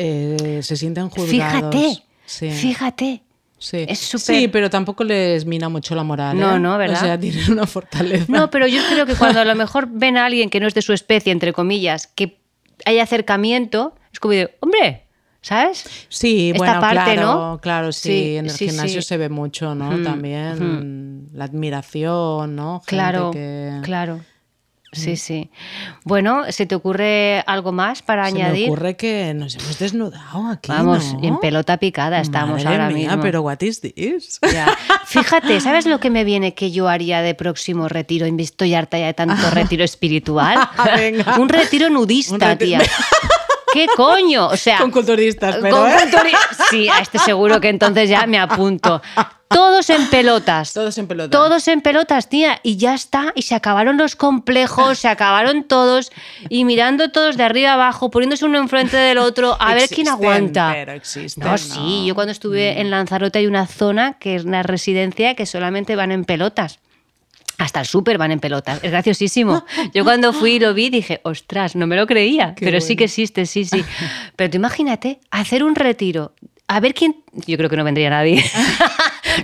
[0.00, 1.30] Eh, se sienten juzgados.
[1.74, 2.50] fíjate Sí.
[2.50, 3.22] fíjate
[3.60, 3.84] Sí.
[3.88, 6.38] Es súper- Sí, pero tampoco les mina mucho la moral.
[6.38, 6.58] No, ¿eh?
[6.60, 6.96] no, ¿verdad?
[7.02, 8.26] O sea, tienen una fortaleza.
[8.28, 10.74] no pero yo creo que cuando a lo mejor ven a alguien que no es
[10.74, 12.38] de su especie entre comillas que
[12.84, 15.06] hay acercamiento es como de hombre
[15.40, 17.60] sabes Sí, Esta bueno, parte, claro, ¿no?
[17.60, 19.08] claro, sí, Sí, en el sí, gimnasio sí.
[19.08, 19.88] se ve mucho, ¿no?
[19.88, 22.74] Ujú, También la admiración, ¿no?
[22.80, 24.20] Gente claro que- claro
[24.92, 25.50] sí sí
[26.04, 30.48] bueno se te ocurre algo más para Se añadir me ocurre que nos hemos desnudado
[30.48, 31.22] aquí, vamos ¿no?
[31.22, 34.40] en pelota picada estamos Madre ahora mía, mismo pero what is this?
[34.52, 34.76] Ya.
[35.06, 38.26] Fíjate, ¿sabes lo que me viene que yo haría de próximo retiro?
[38.26, 40.58] Estoy harta ya de tanto retiro espiritual.
[40.96, 41.38] Venga.
[41.38, 42.80] Un retiro nudista, Un tía.
[43.72, 44.46] ¿Qué coño?
[44.48, 45.94] O sea, Con culturistas, pero con ¿eh?
[45.96, 46.36] culturi-
[46.70, 49.00] Sí, a este seguro que entonces ya me apunto.
[49.48, 50.74] Todos en pelotas.
[50.74, 51.30] Todos en pelota.
[51.30, 52.60] Todos en pelotas, tía.
[52.62, 53.32] Y ya está.
[53.34, 56.12] Y se acabaron los complejos, se acabaron todos.
[56.50, 60.70] Y mirando todos de arriba abajo, poniéndose uno enfrente del otro, a ver quién aguanta.
[60.74, 61.58] pero existen, no, ¿no?
[61.58, 62.04] sí.
[62.06, 66.12] Yo cuando estuve en Lanzarote hay una zona que es una residencia que solamente van
[66.12, 66.78] en pelotas.
[67.58, 68.78] Hasta el súper van en pelotas.
[68.82, 69.64] Es graciosísimo.
[69.94, 72.54] Yo cuando fui y lo vi dije, ostras, no me lo creía.
[72.54, 73.84] Qué pero sí que existe, sí, sí.
[74.36, 76.32] Pero tú imagínate hacer un retiro.
[76.68, 77.16] A ver quién.
[77.46, 78.44] Yo creo que no vendría nadie.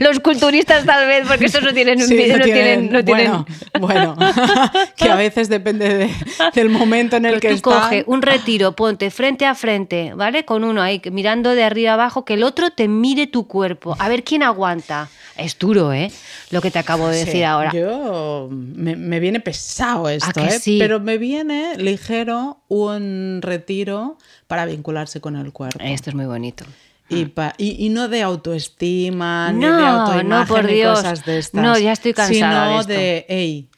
[0.01, 1.99] Los culturistas, tal vez, porque esos no tienen.
[2.01, 3.45] Sí, no tienen, no tienen-
[3.81, 4.17] Bueno, bueno.
[4.97, 6.11] que a veces depende de-
[6.55, 7.83] del momento en el Pero que tú están.
[7.83, 10.45] coge un retiro, ponte frente a frente, ¿vale?
[10.45, 14.09] Con uno ahí mirando de arriba abajo, que el otro te mire tu cuerpo, a
[14.09, 15.09] ver quién aguanta.
[15.37, 16.13] Es duro, ¿eh?
[16.51, 17.73] Lo que te acabo de Sí, decir ahora.
[17.73, 20.61] Yo me, me viene pesado esto, que ¿eh?
[20.61, 20.77] sí?
[20.79, 25.79] pero me viene ligero un retiro para vincularse con el cuerpo.
[25.83, 26.65] Esto es muy bonito.
[27.09, 30.99] Y, pa- y, y no de autoestima, ni de no, autoimagen, por ni Dios.
[30.99, 31.63] cosas de estas.
[31.63, 32.93] No, ya estoy cansada Sino de esto.
[32.93, 33.69] de, hey,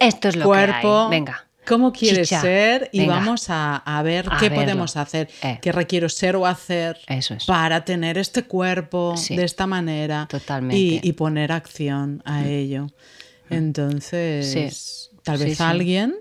[0.00, 1.20] Esto es lo cuerpo, que hay.
[1.20, 1.46] Venga.
[1.64, 2.40] ¿cómo quieres Chicha.
[2.40, 2.90] ser?
[2.92, 3.14] Y Venga.
[3.14, 4.64] vamos a, a ver A qué verlo.
[4.64, 5.58] podemos hacer, Eh.
[5.62, 7.44] qué requiero ser o hacer Eso es.
[7.46, 9.36] para tener este cuerpo Sí.
[9.36, 10.76] de esta manera Totalmente.
[10.76, 12.88] Y, y poner acción a ello.
[13.48, 15.16] Entonces, Sí.
[15.22, 15.62] tal vez sí.
[15.62, 16.16] alguien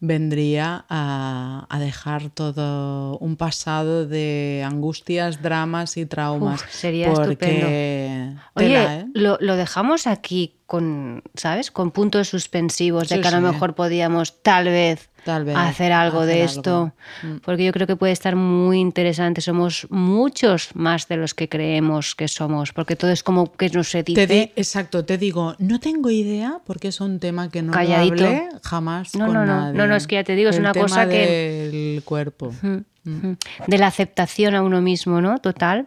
[0.00, 6.62] vendría a, a dejar todo un pasado de angustias, dramas y traumas.
[6.62, 9.06] Uf, sería porque Oye, tela, ¿eh?
[9.14, 11.70] lo, lo dejamos aquí con, ¿sabes?
[11.70, 13.52] Con puntos suspensivos de Sí, que a lo sí.
[13.52, 17.34] mejor podíamos tal vez, Tal vez hacer algo de hacer esto, algo.
[17.36, 17.38] Mm.
[17.44, 19.40] porque yo creo que puede estar muy interesante.
[19.40, 23.84] Somos muchos más de los que creemos que somos, porque todo es como que no
[23.84, 24.26] se dice.
[24.26, 27.72] Te di- exacto, te digo, no tengo idea porque es un tema que no lo
[27.74, 28.24] Calladito.
[28.24, 29.60] hablé jamás No, con no, no.
[29.60, 29.78] nadie.
[29.78, 33.36] No, no, es que ya te digo, es una tema cosa que- del cuerpo, Ujú.
[33.66, 35.38] de la aceptación a uno mismo, ¿no?
[35.38, 35.86] Total.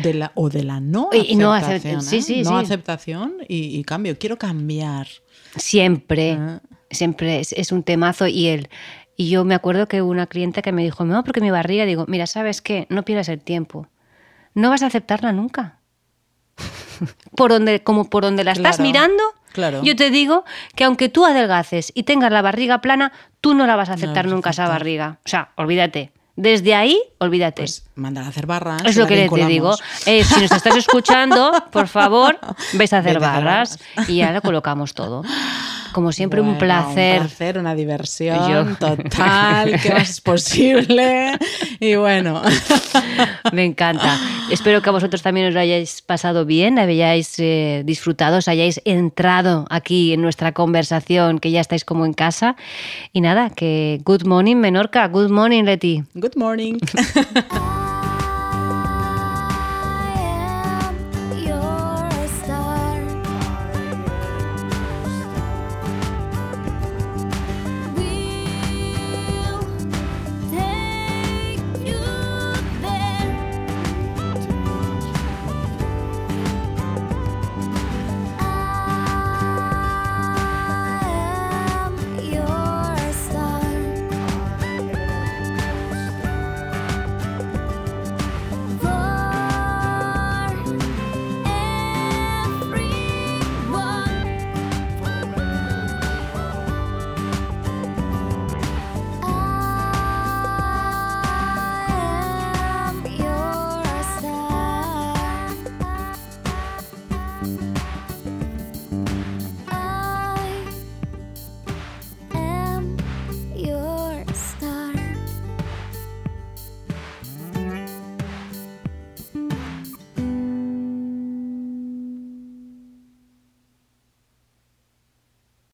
[0.00, 2.22] de la o de la no Y- y no aceptación, acep- sí, ¿eh?
[2.22, 2.64] sí, no sí.
[2.66, 4.16] aceptación y, y cambio.
[4.16, 5.08] Quiero cambiar.
[5.56, 6.60] Siempre, Ah.
[6.92, 8.68] Siempre es, es un temazo y él.
[9.16, 12.04] Y yo me acuerdo que una clienta que me dijo, no, porque mi barriga, digo,
[12.08, 12.86] mira, ¿sabes qué?
[12.88, 13.86] No pierdas el tiempo.
[14.54, 15.78] No vas a aceptarla nunca.
[17.36, 19.22] por donde, como por donde la estás Claro, mirando,
[19.52, 19.82] claro.
[19.82, 23.76] yo te digo que aunque tú adelgaces y tengas la barriga plana, tú no la
[23.76, 25.18] vas a aceptar nunca esa barriga.
[25.24, 26.12] O sea, olvídate.
[26.34, 27.62] Desde ahí, olvídate.
[27.62, 28.82] Pues mandar a hacer barras.
[28.86, 29.76] Es lo que le- te digo.
[29.76, 29.82] vinculamos.
[30.06, 32.38] Eh, si nos estás escuchando, por favor,
[32.72, 33.78] ves a hacer Vete barras.
[34.08, 35.22] y ya lo colocamos todo.
[35.92, 37.20] Como siempre, un Bueno, placer.
[37.20, 41.32] Un placer, una diversión Yo- total, que más es posible.
[41.80, 42.40] Y bueno,
[43.52, 44.18] Me encanta.
[44.50, 48.80] Espero que a vosotros también os lo hayáis pasado bien, hayáis eh, disfrutado, os hayáis
[48.84, 52.56] entrado aquí en nuestra conversación, que ya estáis como en casa.
[53.12, 56.02] Y nada, que good morning Menorca, good morning Leti.
[56.14, 56.78] good morning.